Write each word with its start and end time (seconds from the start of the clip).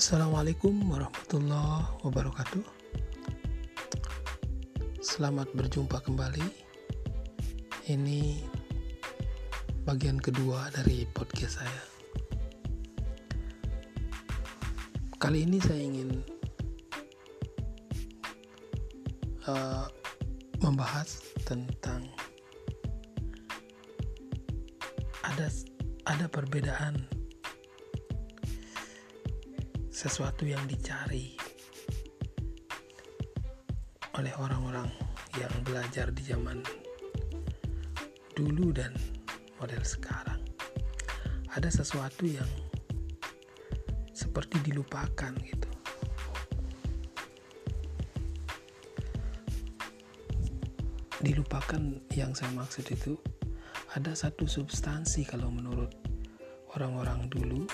Assalamualaikum 0.00 0.72
warahmatullahi 0.88 1.84
wabarakatuh. 2.00 2.64
Selamat 5.04 5.52
berjumpa 5.52 6.00
kembali. 6.00 6.40
Ini 7.84 8.40
bagian 9.84 10.16
kedua 10.16 10.72
dari 10.72 11.04
podcast 11.04 11.60
saya. 11.60 11.82
Kali 15.20 15.44
ini 15.44 15.60
saya 15.60 15.84
ingin 15.84 16.24
uh, 19.52 19.84
membahas 20.64 21.20
tentang 21.44 22.08
ada 25.28 25.52
ada 26.08 26.24
perbedaan 26.24 27.19
sesuatu 30.00 30.48
yang 30.48 30.64
dicari 30.64 31.36
oleh 34.16 34.32
orang-orang 34.40 34.88
yang 35.36 35.52
belajar 35.60 36.08
di 36.08 36.24
zaman 36.24 36.64
dulu 38.32 38.72
dan 38.72 38.96
model 39.60 39.84
sekarang. 39.84 40.40
Ada 41.52 41.84
sesuatu 41.84 42.24
yang 42.24 42.48
seperti 44.16 44.72
dilupakan 44.72 45.36
gitu. 45.44 45.68
Dilupakan 51.20 52.00
yang 52.16 52.32
saya 52.32 52.48
maksud 52.56 52.88
itu 52.88 53.20
ada 53.92 54.16
satu 54.16 54.48
substansi 54.48 55.28
kalau 55.28 55.52
menurut 55.52 55.92
orang-orang 56.72 57.28
dulu 57.28 57.68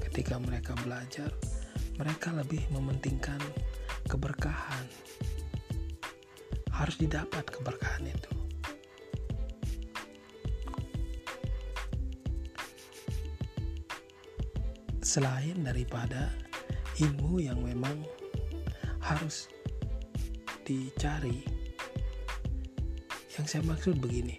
ketika 0.00 0.40
mereka 0.40 0.72
belajar 0.80 1.28
mereka 1.96 2.32
lebih 2.32 2.60
mementingkan 2.72 3.40
keberkahan. 4.04 4.84
Harus 6.72 6.96
didapat 7.00 7.48
keberkahan 7.48 8.04
itu. 8.04 8.32
Selain 15.00 15.56
daripada 15.64 16.28
ilmu 17.00 17.40
yang 17.40 17.64
memang 17.64 18.04
harus 19.00 19.48
dicari. 20.68 21.40
Yang 23.40 23.46
saya 23.48 23.62
maksud 23.64 23.96
begini. 23.96 24.36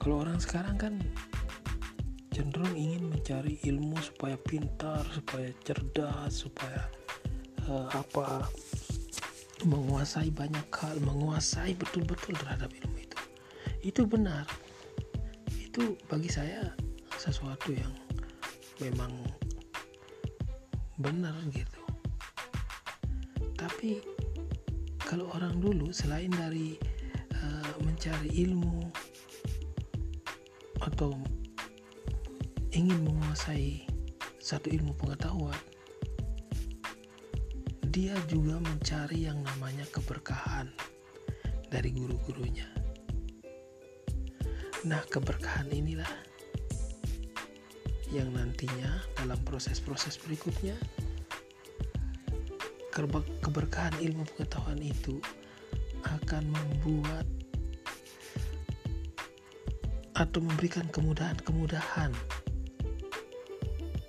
Kalau 0.00 0.24
orang 0.24 0.40
sekarang 0.40 0.76
kan 0.80 0.94
cenderung 2.34 2.74
ingin 2.74 3.14
mencari 3.14 3.62
ilmu 3.62 3.94
supaya 4.02 4.34
pintar, 4.34 5.06
supaya 5.14 5.54
cerdas, 5.62 6.42
supaya 6.42 6.82
uh, 7.70 7.86
apa 7.94 8.50
menguasai 9.62 10.34
banyak 10.34 10.66
hal, 10.74 10.98
menguasai 11.06 11.78
betul-betul 11.78 12.34
terhadap 12.34 12.74
ilmu 12.74 12.98
itu. 12.98 13.18
Itu 13.86 14.02
benar. 14.10 14.50
Itu 15.54 15.94
bagi 16.10 16.26
saya 16.26 16.74
sesuatu 17.14 17.70
yang 17.70 17.94
memang 18.82 19.14
benar 20.98 21.38
gitu. 21.54 21.82
Tapi 23.54 24.02
kalau 24.98 25.30
orang 25.38 25.62
dulu 25.62 25.94
selain 25.94 26.34
dari 26.34 26.74
uh, 27.30 27.72
mencari 27.80 28.28
ilmu 28.42 28.90
atau 30.82 31.16
ingin 32.74 33.06
menguasai 33.06 33.86
satu 34.42 34.66
ilmu 34.66 34.98
pengetahuan, 34.98 35.56
dia 37.94 38.18
juga 38.26 38.58
mencari 38.58 39.30
yang 39.30 39.38
namanya 39.46 39.86
keberkahan 39.94 40.66
dari 41.70 41.94
guru-gurunya. 41.94 42.66
Nah, 44.82 45.00
keberkahan 45.06 45.70
inilah 45.70 46.10
yang 48.10 48.34
nantinya 48.34 48.98
dalam 49.22 49.38
proses-proses 49.46 50.18
berikutnya 50.18 50.74
keberkahan 53.42 53.94
ilmu 53.98 54.22
pengetahuan 54.34 54.78
itu 54.78 55.18
akan 56.06 56.46
membuat 56.46 57.26
atau 60.14 60.38
memberikan 60.38 60.86
kemudahan-kemudahan 60.94 62.14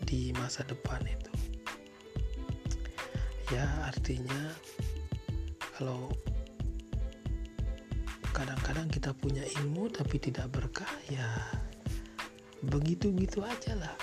di 0.05 0.29
masa 0.37 0.61
depan 0.69 1.01
itu. 1.03 1.33
Ya 3.53 3.65
artinya 3.85 4.53
kalau 5.75 6.09
kadang-kadang 8.33 8.89
kita 8.89 9.11
punya 9.17 9.43
ilmu 9.61 9.89
tapi 9.89 10.21
tidak 10.21 10.49
berkah 10.53 10.89
ya 11.09 11.29
begitu-gitu 12.65 13.41
aja 13.41 13.73
lah. 13.75 13.97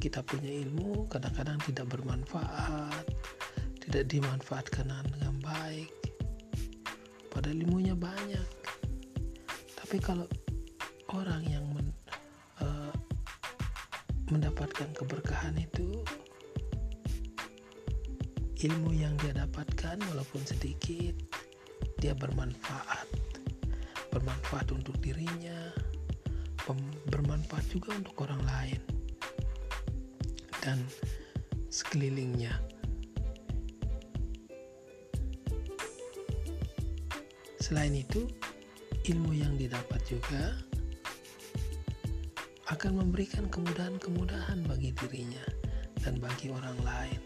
Kita 0.00 0.24
punya 0.24 0.48
ilmu 0.48 1.08
kadang-kadang 1.12 1.60
tidak 1.64 1.92
bermanfaat 1.92 3.04
tidak 3.90 4.06
dimanfaatkan 4.06 4.86
dengan 4.86 5.34
baik 5.42 5.90
padahal 7.34 7.58
ilmunya 7.58 7.98
banyak. 7.98 8.48
Tapi 9.74 9.96
kalau 9.98 10.30
orang 11.10 11.42
yang 11.50 11.66
mendapatkan 14.30 14.86
keberkahan 14.94 15.58
itu 15.58 16.02
ilmu 18.60 18.94
yang 18.94 19.14
dia 19.18 19.34
dapatkan 19.34 19.98
walaupun 20.14 20.42
sedikit 20.46 21.18
dia 21.98 22.14
bermanfaat. 22.14 23.06
Bermanfaat 24.10 24.70
untuk 24.74 24.98
dirinya 25.02 25.70
bermanfaat 27.10 27.66
juga 27.72 27.90
untuk 27.98 28.14
orang 28.22 28.42
lain. 28.46 28.80
Dan 30.62 30.78
sekelilingnya. 31.72 32.52
Selain 37.58 37.94
itu 37.94 38.26
ilmu 39.08 39.32
yang 39.34 39.54
didapat 39.56 40.02
juga 40.04 40.69
akan 42.80 42.96
memberikan 42.96 43.44
kemudahan-kemudahan 43.52 44.64
bagi 44.64 44.96
dirinya 44.96 45.44
dan 46.00 46.16
bagi 46.16 46.48
orang 46.48 46.80
lain. 46.80 47.20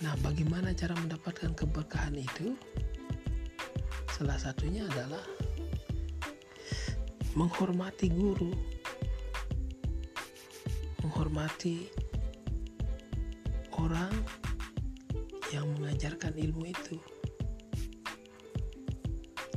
Nah, 0.00 0.16
bagaimana 0.24 0.72
cara 0.72 0.96
mendapatkan 0.96 1.52
keberkahan 1.52 2.16
itu? 2.16 2.56
Salah 4.08 4.40
satunya 4.40 4.88
adalah 4.88 5.20
menghormati 7.36 8.08
guru, 8.08 8.56
menghormati 11.04 11.92
orang 13.76 14.16
yang 15.52 15.68
mengajarkan 15.76 16.32
ilmu 16.40 16.72
itu. 16.72 16.96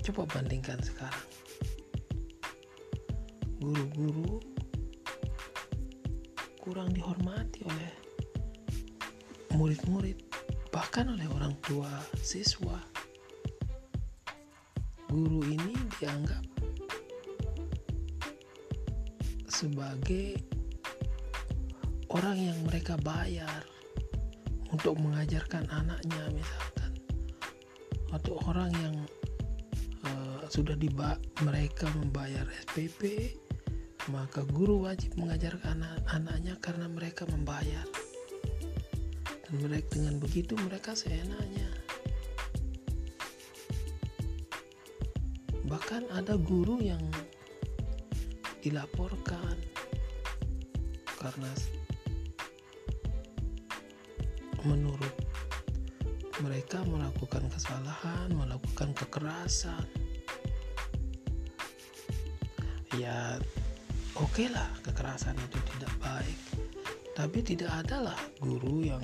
Coba 0.03 0.27
bandingkan 0.35 0.83
sekarang 0.83 1.34
guru-guru 3.65 4.37
kurang 6.61 6.93
dihormati 6.93 7.65
oleh 7.65 7.93
murid-murid 9.57 10.21
bahkan 10.69 11.09
oleh 11.09 11.25
orang 11.33 11.57
tua 11.65 11.89
siswa. 12.21 12.77
Guru 15.09 15.41
ini 15.49 15.73
dianggap 15.97 16.45
sebagai 19.49 20.37
orang 22.13 22.37
yang 22.37 22.59
mereka 22.69 22.99
bayar 23.01 23.65
untuk 24.69 24.99
mengajarkan 25.01 25.65
anaknya 25.73 26.21
misalkan 26.29 26.91
atau 28.13 28.35
orang 28.45 28.69
yang 28.83 28.95
uh, 30.05 30.43
sudah 30.51 30.75
diba 30.75 31.15
mereka 31.41 31.87
membayar 31.95 32.43
SPP 32.67 33.31
maka 34.13 34.45
guru 34.45 34.85
wajib 34.85 35.17
mengajarkan 35.17 35.81
anak-anaknya 35.81 36.53
karena 36.61 36.85
mereka 36.85 37.25
membayar. 37.25 37.87
Dan 39.45 39.53
mereka 39.65 39.97
dengan 39.97 40.15
begitu 40.21 40.53
mereka 40.61 40.93
seenaknya. 40.93 41.69
Bahkan 45.65 46.13
ada 46.13 46.37
guru 46.37 46.77
yang 46.77 47.01
dilaporkan 48.61 49.57
karena 51.17 51.49
menurut 54.65 55.13
mereka 56.41 56.81
melakukan 56.85 57.49
kesalahan, 57.49 58.29
melakukan 58.33 58.93
kekerasan. 58.93 59.85
Ya, 62.97 63.41
oke 64.15 64.31
okay 64.31 64.47
lah 64.51 64.67
kekerasan 64.83 65.35
itu 65.35 65.59
tidak 65.75 65.93
baik 65.99 66.39
Tapi 67.15 67.39
tidak 67.39 67.71
adalah 67.87 68.19
guru 68.43 68.83
yang 68.83 68.99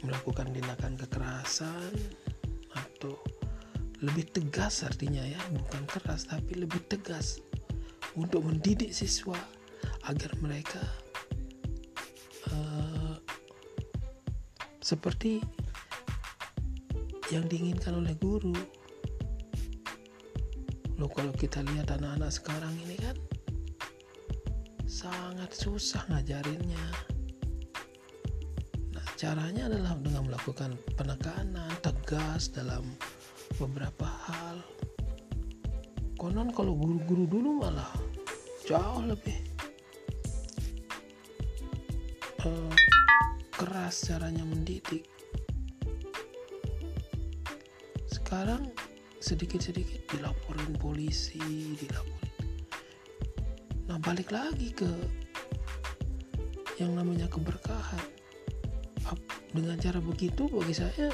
melakukan 0.00 0.48
tindakan 0.48 0.96
kekerasan 0.96 1.92
atau 2.72 3.20
lebih 4.00 4.24
tegas 4.32 4.80
artinya 4.80 5.20
ya, 5.20 5.36
bukan 5.52 5.84
keras 5.84 6.24
tapi 6.24 6.56
lebih 6.56 6.80
tegas 6.88 7.44
untuk 8.16 8.48
mendidik 8.48 8.96
siswa 8.96 9.36
agar 10.08 10.32
mereka 10.40 10.80
uh, 12.48 13.20
seperti 14.80 15.44
yang 17.28 17.44
diinginkan 17.44 18.00
oleh 18.00 18.16
guru. 18.16 18.56
Loh 20.96 21.12
kalau 21.12 21.36
kita 21.36 21.60
lihat 21.60 21.92
anak-anak 21.92 22.32
sekarang 22.32 22.72
ini 22.88 22.96
kan 22.96 23.27
sangat 24.88 25.52
susah 25.52 26.00
ngajarinnya. 26.08 26.86
Nah, 28.96 29.06
caranya 29.20 29.68
adalah 29.68 29.92
dengan 30.00 30.32
melakukan 30.32 30.80
penekanan 30.96 31.68
tegas 31.84 32.48
dalam 32.48 32.96
beberapa 33.60 34.08
hal. 34.08 34.64
Konon 36.16 36.50
kalau 36.56 36.72
guru-guru 36.72 37.28
dulu 37.28 37.50
malah 37.62 37.92
jauh 38.64 39.04
lebih 39.04 39.38
uh, 42.48 42.74
keras 43.52 44.08
caranya 44.08 44.42
mendidik. 44.48 45.04
Sekarang 48.08 48.72
sedikit-sedikit 49.20 50.08
dilaporin 50.16 50.72
polisi, 50.80 51.76
dilaporin 51.76 52.27
Nah, 53.88 53.96
balik 54.04 54.28
lagi 54.28 54.68
ke 54.68 54.88
yang 56.76 56.92
namanya 56.92 57.24
keberkahan. 57.32 58.04
Dengan 59.48 59.80
cara 59.80 59.96
begitu 59.96 60.44
bagi 60.52 60.76
saya 60.76 61.08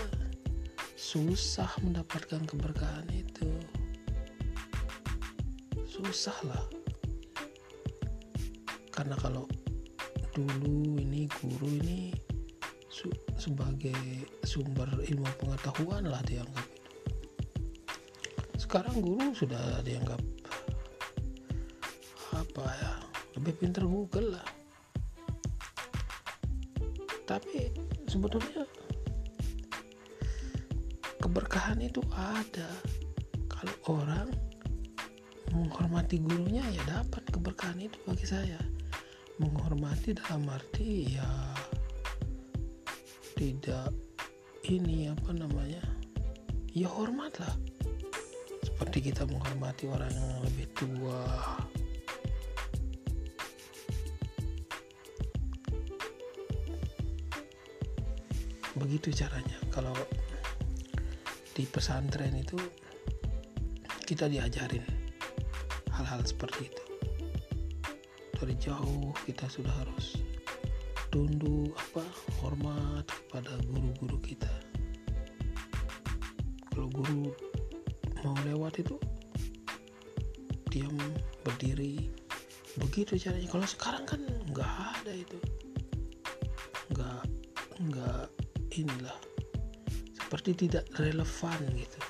susah 0.98 1.70
mendapatkan 1.86 2.42
keberkahan 2.42 3.06
itu. 3.14 3.46
Susah 5.86 6.34
lah. 6.50 6.66
Karena 8.90 9.14
kalau 9.22 9.46
dulu 10.34 10.98
ini 10.98 11.30
guru 11.38 11.70
ini 11.78 12.10
sebagai 13.38 14.26
sumber 14.42 14.90
ilmu 14.98 15.30
pengetahuan 15.38 16.10
lah 16.10 16.18
dianggap 16.26 16.66
itu. 16.66 16.92
Sekarang 18.66 18.98
guru 18.98 19.30
sudah 19.30 19.78
dianggap 19.86 20.18
apa 22.54 22.70
ya 22.70 22.92
lebih 23.34 23.58
pintar 23.58 23.82
Google 23.82 24.38
lah. 24.38 24.46
Tapi 27.26 27.74
sebetulnya 28.06 28.62
keberkahan 31.18 31.82
itu 31.82 31.98
ada. 32.14 32.70
Kalau 33.50 33.74
orang 33.90 34.30
menghormati 35.50 36.22
gurunya 36.22 36.62
ya 36.70 37.02
dapat 37.02 37.26
keberkahan 37.34 37.90
itu 37.90 37.98
bagi 38.06 38.22
saya. 38.22 38.62
Menghormati 39.42 40.14
dalam 40.14 40.46
arti 40.46 41.18
ya 41.18 41.26
tidak 43.34 43.90
ini 44.70 45.10
apa 45.10 45.34
namanya 45.34 45.82
ya 46.70 46.86
hormatlah. 46.86 47.58
Seperti 48.62 49.10
kita 49.10 49.26
menghormati 49.26 49.90
orang 49.90 50.14
yang 50.14 50.38
lebih 50.46 50.70
tua 50.78 51.26
begitu 58.78 59.14
caranya. 59.14 59.58
Kalau 59.70 59.94
di 61.54 61.62
pesantren 61.70 62.34
itu 62.34 62.58
kita 64.04 64.26
diajarin 64.26 64.82
hal-hal 65.94 66.20
seperti 66.26 66.68
itu. 66.68 66.84
Dari 68.34 68.54
jauh 68.58 69.14
kita 69.24 69.46
sudah 69.48 69.72
harus 69.72 70.18
tunduk 71.08 71.70
apa 71.78 72.02
hormat 72.42 73.06
kepada 73.06 73.54
guru-guru 73.70 74.18
kita. 74.18 74.50
Kalau 76.74 76.90
guru 76.90 77.30
mau 78.26 78.34
lewat 78.42 78.82
itu 78.82 78.98
diam 80.74 80.98
berdiri. 81.46 82.10
Begitu 82.82 83.14
caranya. 83.14 83.46
Kalau 83.46 83.66
sekarang 83.70 84.04
kan 84.04 84.20
nggak 84.50 84.72
ada 84.98 85.12
itu. 85.14 85.38
Nggak 86.90 87.22
nggak 87.78 88.13
inilah 88.74 89.18
seperti 90.14 90.66
tidak 90.66 90.90
relevan 90.98 91.58
gitu. 91.78 92.00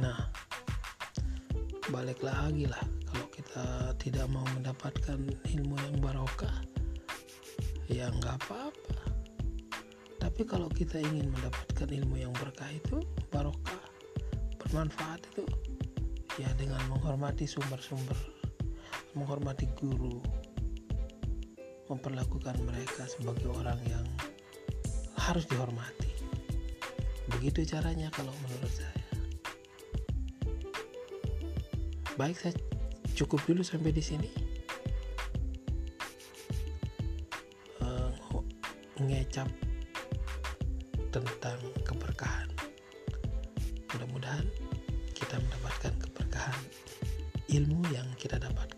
Nah, 0.00 0.16
balik 1.92 2.24
lagi 2.24 2.64
lah 2.64 2.80
kalau 3.04 3.26
kita 3.32 3.64
tidak 4.00 4.26
mau 4.32 4.44
mendapatkan 4.56 5.20
ilmu 5.52 5.76
yang 5.76 5.96
barokah, 6.00 6.56
ya 7.88 8.08
nggak 8.08 8.36
apa-apa. 8.44 9.00
Tapi 10.16 10.42
kalau 10.48 10.72
kita 10.72 11.00
ingin 11.00 11.28
mendapatkan 11.28 11.88
ilmu 11.88 12.16
yang 12.16 12.32
berkah 12.36 12.68
itu 12.72 13.02
barokah, 13.28 13.84
bermanfaat 14.56 15.20
itu 15.34 15.44
ya 16.38 16.48
dengan 16.56 16.80
menghormati 16.88 17.44
sumber-sumber, 17.44 18.16
menghormati 19.18 19.66
guru, 19.76 20.22
memperlakukan 21.88 22.56
mereka 22.68 23.08
sebagai 23.08 23.48
orang 23.48 23.80
yang 23.88 24.06
harus 25.16 25.48
dihormati. 25.48 26.08
Begitu 27.28 27.64
caranya 27.68 28.08
kalau 28.12 28.32
menurut 28.44 28.72
saya. 28.72 29.04
Baik, 32.16 32.36
saya 32.40 32.54
cukup 33.12 33.42
dulu 33.44 33.60
sampai 33.66 33.92
di 33.92 34.02
sini. 34.02 34.30
Uh, 37.82 38.10
ngecap 39.02 39.48
tentang 41.10 41.60
keberkahan. 41.82 42.48
Mudah-mudahan 43.90 44.46
kita 45.14 45.36
mendapatkan 45.40 45.92
keberkahan 45.98 46.60
ilmu 47.50 47.82
yang 47.90 48.06
kita 48.14 48.38
dapatkan. 48.38 48.77